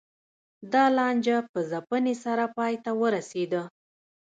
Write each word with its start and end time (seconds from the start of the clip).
دا 0.73 0.83
لانجه 0.97 1.37
په 1.51 1.59
ځپنې 1.71 2.15
سره 2.23 2.45
پای 2.57 2.73
ته 2.83 2.91
ورسېده 3.01 3.63